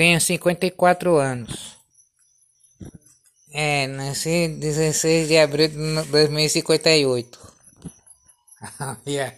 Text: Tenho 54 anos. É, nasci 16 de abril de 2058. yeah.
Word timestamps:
Tenho 0.00 0.18
54 0.18 1.18
anos. 1.18 1.76
É, 3.52 3.86
nasci 3.86 4.48
16 4.48 5.28
de 5.28 5.36
abril 5.36 5.68
de 5.68 5.76
2058. 6.10 7.38
yeah. 9.06 9.36